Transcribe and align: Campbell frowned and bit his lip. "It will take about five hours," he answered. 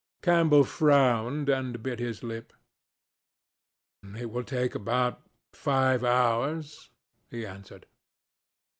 Campbell 0.23 0.63
frowned 0.63 1.47
and 1.47 1.83
bit 1.83 1.99
his 1.99 2.23
lip. 2.23 2.53
"It 4.17 4.31
will 4.31 4.43
take 4.43 4.73
about 4.73 5.21
five 5.53 6.03
hours," 6.03 6.89
he 7.29 7.45
answered. 7.45 7.85